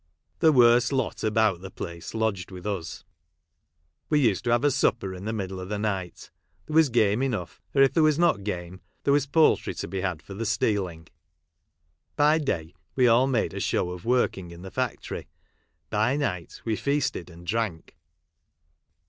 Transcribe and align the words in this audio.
The 0.39 0.51
worst 0.51 0.91
lot 0.91 1.23
about 1.23 1.61
the 1.61 1.69
place 1.69 2.15
lodged 2.15 2.49
with 2.49 2.65
us. 2.65 3.03
"We 4.09 4.19
used 4.19 4.43
to 4.45 4.49
have 4.49 4.63
a 4.63 4.71
supper 4.71 5.13
in 5.13 5.25
the 5.25 5.31
middle 5.31 5.59
of 5.59 5.69
the 5.69 5.77
night; 5.77 6.31
there 6.65 6.73
was 6.73 6.89
game 6.89 7.21
enough, 7.21 7.61
or 7.75 7.83
if 7.83 7.93
there 7.93 8.01
was 8.01 8.17
not 8.17 8.43
game, 8.43 8.81
there 9.03 9.13
was 9.13 9.27
poultry 9.27 9.75
to 9.75 9.87
be 9.87 10.01
had 10.01 10.23
for 10.23 10.33
the 10.33 10.43
stealing. 10.47 11.07
By 12.15 12.39
day 12.39 12.73
we 12.95 13.07
all 13.07 13.27
made 13.27 13.53
a 13.53 13.59
show 13.59 13.91
of 13.91 14.03
working 14.03 14.49
in 14.49 14.63
the 14.63 14.71
factory. 14.71 15.27
By 15.91 16.17
night 16.17 16.63
we 16.65 16.75
feasted 16.75 17.29
and 17.29 17.45
drank. 17.45 17.95